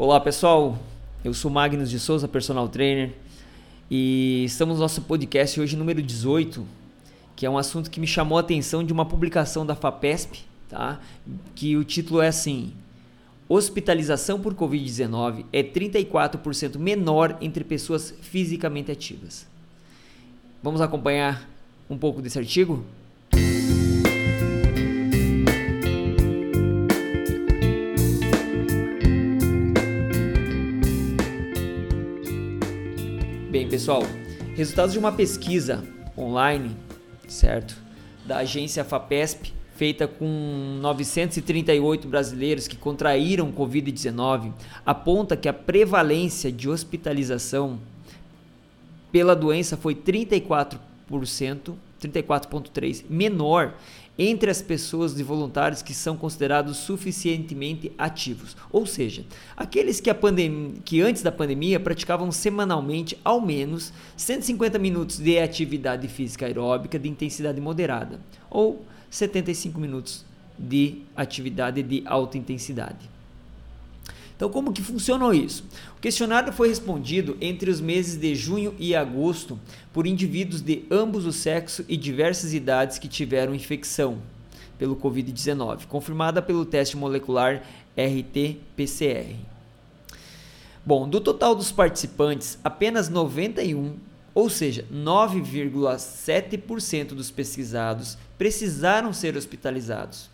[0.00, 0.78] Olá pessoal,
[1.24, 3.16] eu sou Magnus de Souza, personal trainer,
[3.90, 6.64] e estamos no nosso podcast hoje número 18,
[7.34, 11.00] que é um assunto que me chamou a atenção de uma publicação da FAPESP, tá?
[11.52, 12.72] que o título é assim:
[13.48, 19.48] Hospitalização por Covid-19 é 34% menor entre pessoas fisicamente ativas.
[20.62, 21.50] Vamos acompanhar
[21.90, 22.84] um pouco desse artigo?
[33.58, 34.04] Bem, pessoal,
[34.54, 35.84] resultados de uma pesquisa
[36.16, 36.76] online,
[37.26, 37.76] certo?
[38.24, 44.52] Da agência FAPESP, feita com 938 brasileiros que contraíram Covid-19,
[44.86, 47.80] aponta que a prevalência de hospitalização
[49.10, 50.78] pela doença foi 34%,
[52.00, 53.74] 34,3% menor
[54.18, 59.24] entre as pessoas de voluntários que são considerados suficientemente ativos, ou seja,
[59.56, 60.10] aqueles que,
[60.84, 67.08] que, antes da pandemia praticavam semanalmente ao menos 150 minutos de atividade física aeróbica de
[67.08, 68.20] intensidade moderada
[68.50, 70.24] ou 75 minutos
[70.58, 73.17] de atividade de alta intensidade.
[74.38, 75.64] Então, como que funcionou isso?
[75.96, 79.58] O questionário foi respondido entre os meses de junho e agosto
[79.92, 84.18] por indivíduos de ambos os sexos e diversas idades que tiveram infecção
[84.78, 87.64] pelo COVID-19, confirmada pelo teste molecular
[87.96, 89.34] RT-PCR.
[90.86, 93.96] Bom, do total dos participantes, apenas 91,
[94.32, 100.30] ou seja, 9,7% dos pesquisados precisaram ser hospitalizados.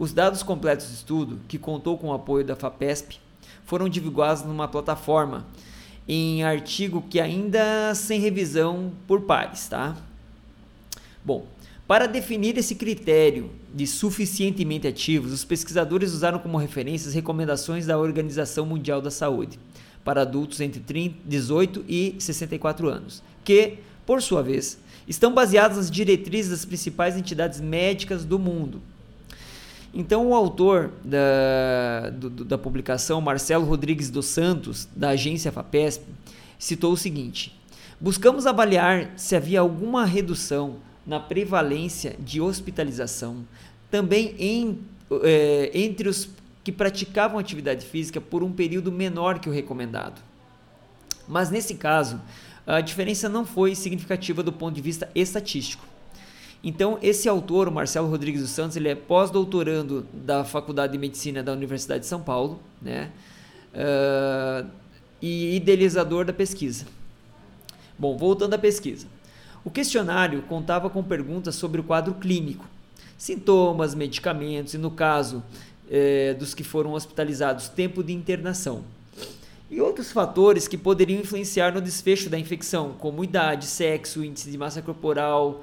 [0.00, 3.18] Os dados completos do estudo, que contou com o apoio da FAPESP,
[3.66, 5.46] foram divulgados numa plataforma
[6.08, 9.94] em artigo que ainda sem revisão por pares, tá?
[11.22, 11.44] Bom,
[11.86, 17.98] para definir esse critério de suficientemente ativos, os pesquisadores usaram como referência as recomendações da
[17.98, 19.58] Organização Mundial da Saúde
[20.02, 23.74] para adultos entre 30, 18 e 64 anos, que,
[24.06, 28.80] por sua vez, estão baseadas nas diretrizes das principais entidades médicas do mundo,
[29.92, 36.04] então, o autor da, do, da publicação, Marcelo Rodrigues dos Santos, da agência FAPESP,
[36.58, 37.58] citou o seguinte:
[38.00, 43.44] Buscamos avaliar se havia alguma redução na prevalência de hospitalização,
[43.90, 44.78] também em,
[45.22, 46.28] é, entre os
[46.62, 50.20] que praticavam atividade física por um período menor que o recomendado.
[51.26, 52.20] Mas nesse caso,
[52.66, 55.84] a diferença não foi significativa do ponto de vista estatístico.
[56.62, 61.42] Então, esse autor, o Marcelo Rodrigues dos Santos, ele é pós-doutorando da Faculdade de Medicina
[61.42, 63.10] da Universidade de São Paulo, né?
[63.72, 64.68] Uh,
[65.22, 66.86] e idealizador da pesquisa.
[67.98, 69.06] Bom, voltando à pesquisa.
[69.64, 72.66] O questionário contava com perguntas sobre o quadro clínico,
[73.18, 75.42] sintomas, medicamentos e, no caso
[75.90, 78.84] eh, dos que foram hospitalizados, tempo de internação.
[79.70, 84.56] E outros fatores que poderiam influenciar no desfecho da infecção, como idade, sexo, índice de
[84.56, 85.62] massa corporal,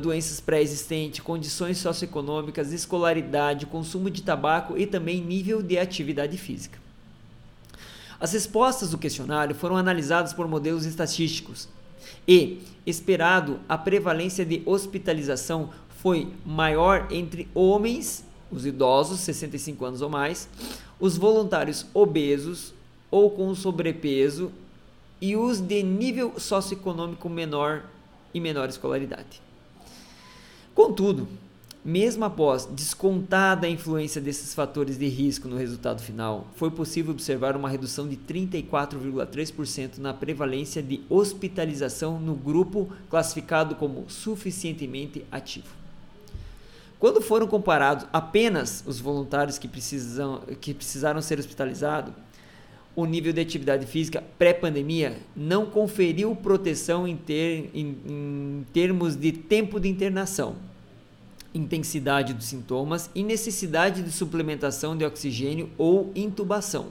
[0.00, 6.78] doenças pré-existentes, condições socioeconômicas, escolaridade, consumo de tabaco e também nível de atividade física.
[8.20, 11.68] As respostas do questionário foram analisadas por modelos estatísticos
[12.26, 20.08] e, esperado, a prevalência de hospitalização foi maior entre homens, os idosos, 65 anos ou
[20.08, 20.48] mais,
[21.00, 22.72] os voluntários obesos
[23.10, 24.52] ou com sobrepeso
[25.20, 27.84] e os de nível socioeconômico menor
[28.32, 29.43] e menor escolaridade.
[30.74, 31.28] Contudo,
[31.84, 37.56] mesmo após descontada a influência desses fatores de risco no resultado final, foi possível observar
[37.56, 45.68] uma redução de 34,3% na prevalência de hospitalização no grupo classificado como suficientemente ativo.
[46.98, 52.14] Quando foram comparados apenas os voluntários que, precisam, que precisaram ser hospitalizados,
[52.96, 59.32] o nível de atividade física pré-pandemia não conferiu proteção em, ter, em, em termos de
[59.32, 60.56] tempo de internação,
[61.52, 66.86] intensidade dos sintomas e necessidade de suplementação de oxigênio ou intubação.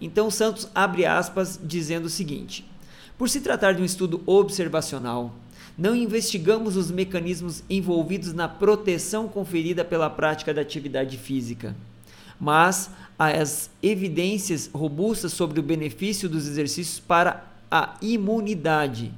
[0.00, 2.64] Então Santos abre aspas dizendo o seguinte:
[3.16, 5.34] Por se tratar de um estudo observacional,
[5.78, 11.74] não investigamos os mecanismos envolvidos na proteção conferida pela prática da atividade física,
[12.38, 19.12] mas as evidências robustas sobre o benefício dos exercícios para a imunidade.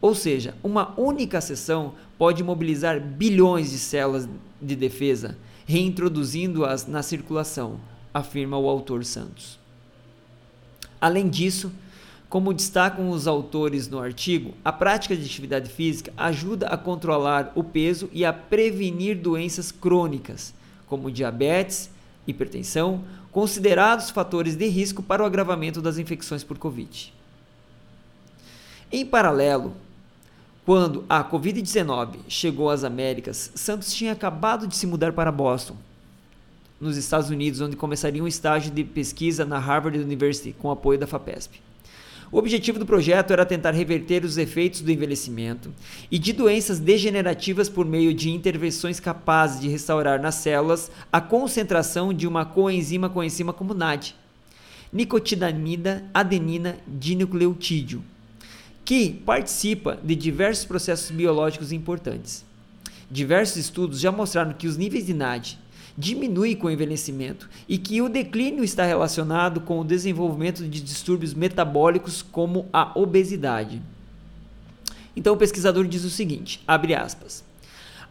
[0.00, 4.28] Ou seja, uma única sessão pode mobilizar bilhões de células
[4.60, 7.80] de defesa, reintroduzindo-as na circulação,
[8.12, 9.58] afirma o autor Santos.
[11.00, 11.72] Além disso,
[12.28, 17.62] como destacam os autores no artigo, a prática de atividade física ajuda a controlar o
[17.62, 20.52] peso e a prevenir doenças crônicas,
[20.86, 21.90] como diabetes,
[22.26, 27.12] hipertensão, considerados fatores de risco para o agravamento das infecções por Covid.
[28.90, 29.74] Em paralelo,
[30.64, 35.76] quando a Covid-19 chegou às Américas, Santos tinha acabado de se mudar para Boston,
[36.80, 41.06] nos Estados Unidos, onde começaria um estágio de pesquisa na Harvard University com apoio da
[41.06, 41.65] FAPESP.
[42.30, 45.72] O objetivo do projeto era tentar reverter os efeitos do envelhecimento
[46.10, 52.12] e de doenças degenerativas por meio de intervenções capazes de restaurar nas células a concentração
[52.12, 54.16] de uma coenzima conhecida como NAD,
[54.92, 58.02] nicotinamida adenina dinucleotídeo,
[58.84, 62.44] que participa de diversos processos biológicos importantes.
[63.08, 65.58] Diversos estudos já mostraram que os níveis de NAD
[65.96, 71.32] diminui com o envelhecimento e que o declínio está relacionado com o desenvolvimento de distúrbios
[71.32, 73.80] metabólicos como a obesidade.
[75.16, 77.42] Então o pesquisador diz o seguinte, abre aspas: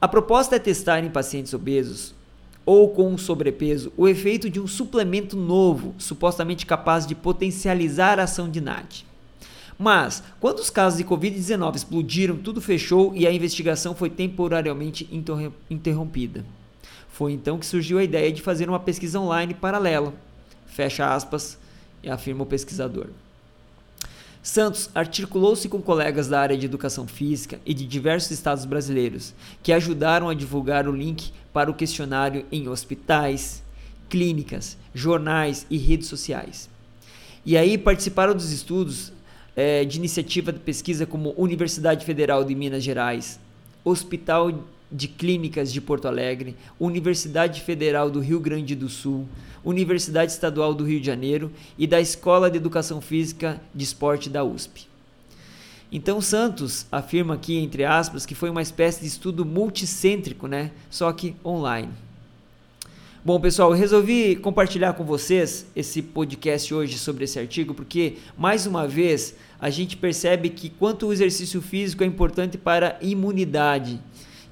[0.02, 2.16] A proposta é testar em pacientes obesos
[2.66, 8.50] ou com sobrepeso o efeito de um suplemento novo, supostamente capaz de potencializar a ação
[8.50, 9.06] de NAD.
[9.78, 15.08] Mas, quando os casos de Covid-19 explodiram, tudo fechou e a investigação foi temporariamente
[15.70, 16.46] interrompida.
[17.16, 20.14] Foi então que surgiu a ideia de fazer uma pesquisa online paralela.
[20.68, 21.58] Fecha aspas,
[22.06, 23.08] afirma o pesquisador.
[24.44, 29.34] Santos articulou-se com colegas da área de educação física e de diversos estados brasileiros,
[29.64, 33.64] que ajudaram a divulgar o link para o questionário em hospitais,
[34.10, 36.70] clínicas, jornais e redes sociais.
[37.46, 39.14] E aí participaram dos estudos
[39.56, 43.40] é, de iniciativa de pesquisa como Universidade Federal de Minas Gerais,
[43.86, 44.52] Hospital
[44.92, 49.28] de Clínicas de Porto Alegre, Universidade Federal do Rio Grande do Sul,
[49.64, 54.44] Universidade Estadual do Rio de Janeiro e da Escola de Educação Física de Esporte da
[54.44, 54.88] USP.
[55.92, 60.72] Então Santos afirma aqui, entre aspas, que foi uma espécie de estudo multicêntrico, né?
[60.90, 61.90] só que online.
[63.24, 68.68] Bom, pessoal, eu resolvi compartilhar com vocês esse podcast hoje sobre esse artigo, porque, mais
[68.68, 74.00] uma vez, a gente percebe que quanto o exercício físico é importante para a imunidade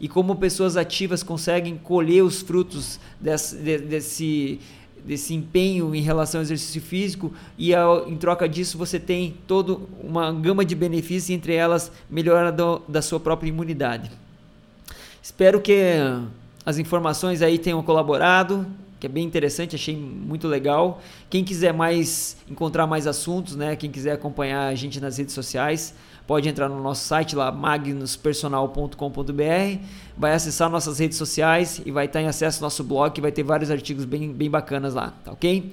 [0.03, 4.59] e como pessoas ativas conseguem colher os frutos desse, desse,
[5.01, 9.77] desse empenho em relação ao exercício físico e ao, em troca disso você tem toda
[10.01, 14.11] uma gama de benefícios, entre elas melhora do, da sua própria imunidade.
[15.21, 15.95] Espero que
[16.65, 18.67] as informações aí tenham colaborado,
[18.99, 21.01] que é bem interessante, achei muito legal.
[21.29, 25.95] Quem quiser mais encontrar mais assuntos, né, quem quiser acompanhar a gente nas redes sociais,
[26.25, 29.79] pode entrar no nosso site lá, magnuspersonal.com.br,
[30.17, 33.31] vai acessar nossas redes sociais e vai estar em acesso ao nosso blog, que vai
[33.31, 35.71] ter vários artigos bem, bem bacanas lá, tá ok?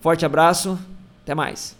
[0.00, 0.78] Forte abraço,
[1.22, 1.76] até mais.